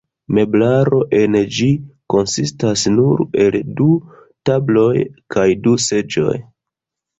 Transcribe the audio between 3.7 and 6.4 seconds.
du tabloj kaj du seĝoj.